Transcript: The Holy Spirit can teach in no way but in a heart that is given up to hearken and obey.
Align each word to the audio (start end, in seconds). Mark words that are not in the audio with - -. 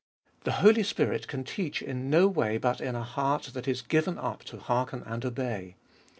The 0.45 0.53
Holy 0.53 0.81
Spirit 0.81 1.27
can 1.27 1.43
teach 1.43 1.79
in 1.79 2.09
no 2.09 2.27
way 2.27 2.57
but 2.57 2.81
in 2.81 2.95
a 2.95 3.03
heart 3.03 3.51
that 3.53 3.67
is 3.67 3.83
given 3.83 4.17
up 4.17 4.43
to 4.45 4.57
hearken 4.57 5.03
and 5.05 5.23
obey. 5.23 5.75